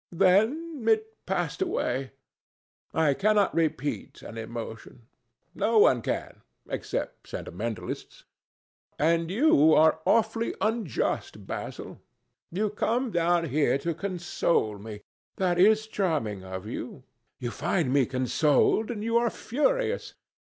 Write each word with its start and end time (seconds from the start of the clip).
Then 0.11 0.83
it 0.89 1.13
passed 1.27 1.61
away. 1.61 2.13
I 2.91 3.13
cannot 3.13 3.53
repeat 3.53 4.23
an 4.23 4.35
emotion. 4.35 5.03
No 5.53 5.77
one 5.77 6.01
can, 6.01 6.41
except 6.67 7.27
sentimentalists. 7.27 8.23
And 8.97 9.29
you 9.29 9.75
are 9.75 9.99
awfully 10.07 10.55
unjust, 10.59 11.45
Basil. 11.45 12.01
You 12.51 12.71
come 12.71 13.11
down 13.11 13.49
here 13.49 13.77
to 13.77 13.93
console 13.93 14.79
me. 14.79 15.01
That 15.35 15.59
is 15.59 15.85
charming 15.85 16.43
of 16.43 16.65
you. 16.65 17.03
You 17.37 17.51
find 17.51 17.93
me 17.93 18.07
consoled, 18.07 18.89
and 18.89 19.03
you 19.03 19.17
are 19.17 19.29
furious. 19.29 20.15